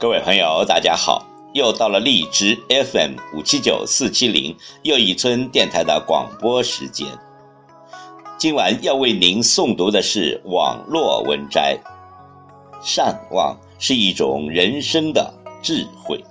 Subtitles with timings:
[0.00, 1.26] 各位朋友，大家好！
[1.54, 7.08] 又到了荔枝 FM 五七九四七零又一村电台的广播时间。
[8.38, 11.76] 今晚要为您诵读的是网络文摘。
[12.80, 16.24] 善忘是一种人生的智慧，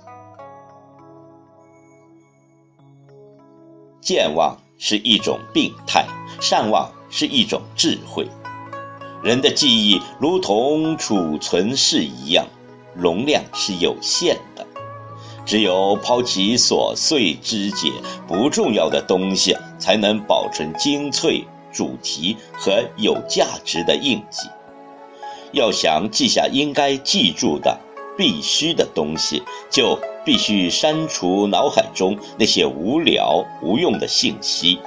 [4.00, 6.06] 健忘是一种病态，
[6.40, 8.26] 善忘是一种智慧。
[9.22, 12.46] 人的记忆如同储存室一样。
[12.98, 14.66] 容量是有限的，
[15.46, 17.92] 只有抛弃琐碎枝节、
[18.26, 24.48] 不重要的东西，才能保存精粹主题和有价值的印记。
[25.52, 27.78] 要想记下应该记住的、
[28.16, 34.78] 必须的东西，就必须删除脑海中那些无聊无用的信息。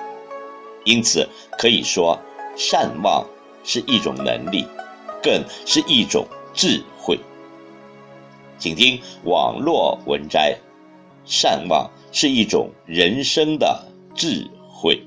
[0.83, 2.19] 因此，可以说，
[2.55, 3.25] 善忘
[3.63, 4.67] 是一种能力，
[5.23, 7.19] 更是一种智慧。
[8.61, 10.55] 请听网络文摘，
[11.25, 15.01] 善忘是一种人生的智慧。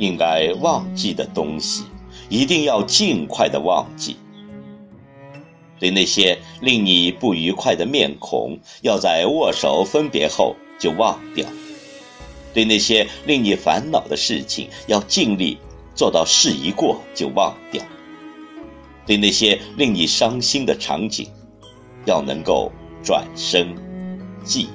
[0.00, 1.84] 应该忘记的东西，
[2.30, 4.16] 一定要尽快的忘记。
[5.78, 11.46] 对那些令你不愉快的面孔，要在握手分别后就忘掉；
[12.52, 15.58] 对那些令你烦恼的事情，要尽力
[15.94, 17.82] 做到事一过就忘掉；
[19.06, 21.28] 对那些令你伤心的场景，
[22.06, 22.72] 要能够
[23.02, 23.74] 转身
[24.44, 24.68] 即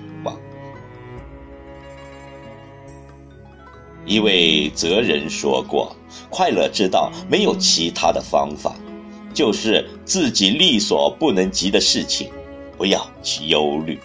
[4.05, 5.95] 一位哲人说过
[6.29, 8.75] ：“快乐之道没有其他的方法，
[9.33, 12.29] 就是自己力所不能及的事情，
[12.77, 13.99] 不要去忧虑。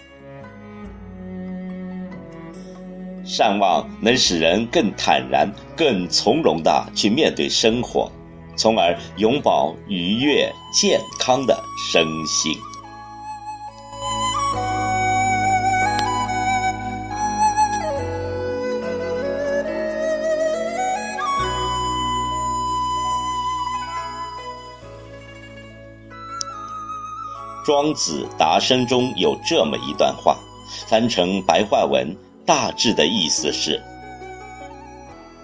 [3.23, 8.11] 善忘能使人更坦然、更从容地去面对生活，
[8.55, 12.53] 从而永葆愉悦、健康的身心。”
[27.63, 30.37] 庄子答生中有这么一段话，
[30.87, 33.79] 翻成白话文，大致的意思是：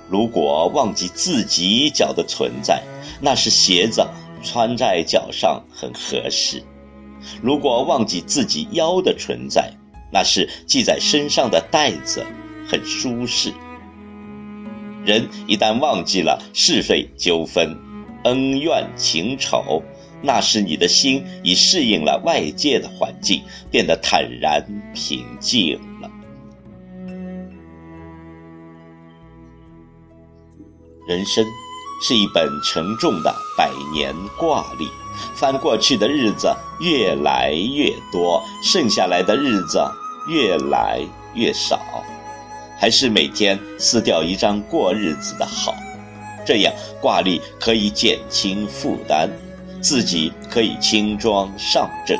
[0.09, 2.81] 如果忘记自己脚的存在，
[3.21, 4.03] 那是鞋子
[4.43, 6.61] 穿在脚上很合适；
[7.41, 9.71] 如果忘记自己腰的存在，
[10.11, 12.25] 那是系在身上的带子
[12.67, 13.53] 很舒适。
[15.05, 17.77] 人一旦忘记了是非纠纷、
[18.23, 19.83] 恩怨情仇，
[20.21, 26.09] 那是你的心已适应了外界的环境，变得坦然平静了。
[31.07, 31.45] 人生
[32.01, 34.87] 是一本沉重的百年挂历，
[35.35, 39.79] 翻过去的日子越来越多，剩下来的日子
[40.27, 41.01] 越来
[41.33, 41.79] 越少，
[42.77, 45.73] 还是每天撕掉一张过日子的好，
[46.45, 49.29] 这样挂历可以减轻负担。
[49.81, 52.17] 自己可以轻装上阵。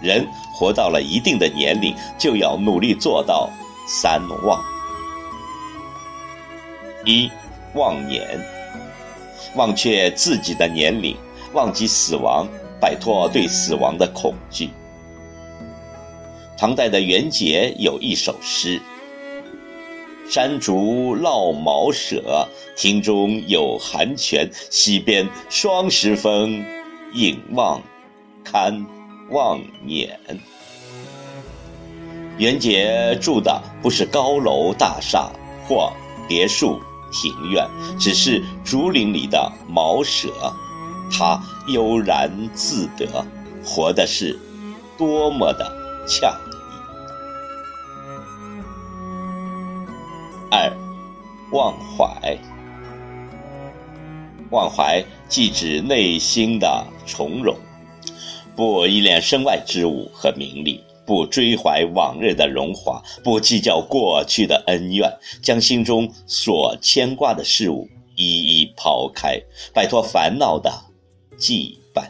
[0.00, 3.50] 人活到了一定的年龄，就要努力做到
[3.88, 4.62] 三忘：
[7.04, 7.30] 一、
[7.74, 8.38] 忘年，
[9.54, 11.16] 忘却自己的年龄，
[11.52, 12.46] 忘记死亡，
[12.80, 14.70] 摆脱对死亡的恐惧。
[16.58, 18.80] 唐代的元榘有一首诗。
[20.28, 24.50] 山竹绕茅舍，庭中有寒泉。
[24.70, 26.64] 溪边霜时风，
[27.12, 27.80] 影望
[28.44, 28.84] 堪
[29.30, 30.18] 望眼。
[32.38, 35.30] 元杰住的不是高楼大厦
[35.66, 35.92] 或
[36.28, 36.78] 别墅
[37.12, 37.66] 庭院，
[37.98, 40.28] 只是竹林里的茅舍。
[41.10, 43.24] 他悠然自得，
[43.64, 44.38] 活的是
[44.98, 45.72] 多么的
[46.06, 46.36] 恰。
[50.58, 50.72] 二，
[51.52, 52.38] 忘怀。
[54.50, 57.54] 忘怀即指内心的从容，
[58.56, 65.12] 不依恋身外之物和名利，不追怀往日的荣华，不计较过去的恩怨，
[65.42, 69.38] 将心中所牵挂的事物一一抛开，
[69.74, 70.72] 摆脱烦恼的
[71.38, 72.08] 羁绊。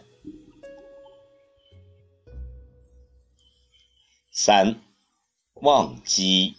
[4.30, 4.76] 三，
[5.62, 6.54] 忘机，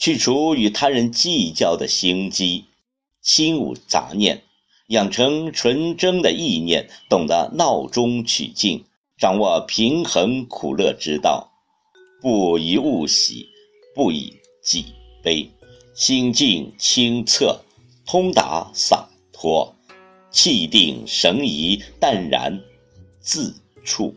[0.00, 2.64] 去除与他人计较的心机，
[3.20, 4.42] 心无杂念。
[4.86, 8.86] 养成纯真的意念，懂得闹中取静，
[9.18, 11.52] 掌握平衡苦乐之道，
[12.22, 13.50] 不以物喜，
[13.94, 14.32] 不以
[14.64, 14.86] 己
[15.22, 15.50] 悲，
[15.94, 17.60] 心静清澈，
[18.06, 19.76] 通达洒脱，
[20.30, 22.58] 气定神怡，淡然
[23.20, 23.54] 自
[23.84, 24.14] 处。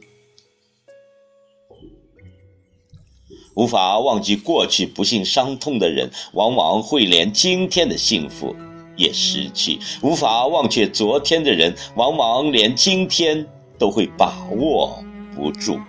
[3.55, 8.55] 无法忘记过去不幸伤痛的人，往往会连今天的幸福。
[8.95, 13.44] 也失去无法忘却昨天的人，往往连今天
[13.79, 15.03] 都会把握
[15.35, 15.79] 不住。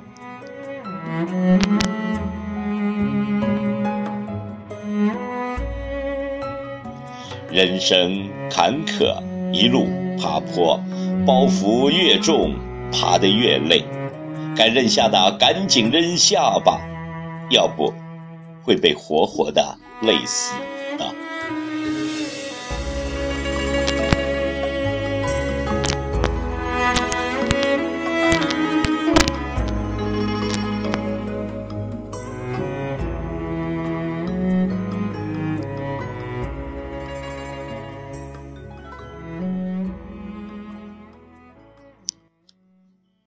[7.51, 9.23] 人生坎坷，
[9.53, 9.87] 一路
[10.19, 10.81] 爬坡，
[11.27, 12.55] 包袱越重，
[12.91, 13.85] 爬得越累。
[14.57, 16.81] 该扔下的赶紧扔下吧，
[17.51, 17.93] 要不
[18.63, 20.55] 会被活活的累死。